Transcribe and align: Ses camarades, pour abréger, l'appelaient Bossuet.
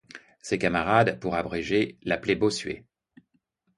Ses 0.41 0.57
camarades, 0.57 1.19
pour 1.19 1.35
abréger, 1.35 1.99
l'appelaient 2.01 2.33
Bossuet. 2.33 2.87